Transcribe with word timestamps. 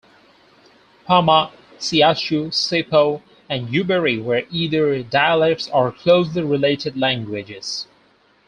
Pama, 1.07 1.51
Sewacu, 1.77 2.47
Sipo, 2.51 3.21
and 3.47 3.67
Yuberi 3.67 4.19
were 4.19 4.45
either 4.49 5.03
dialects 5.03 5.69
or 5.71 5.91
closely 5.91 6.41
related 6.41 6.97
languages. 6.97 7.85